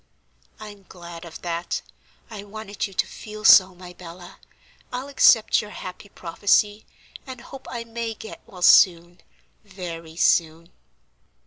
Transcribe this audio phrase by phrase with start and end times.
[0.59, 1.83] "I'm glad of that;
[2.31, 4.39] I wanted you to feel so, my Bella.
[4.91, 6.87] I'll accept your happy prophecy,
[7.27, 9.21] and hope I may get well soon,
[9.63, 10.71] very soon."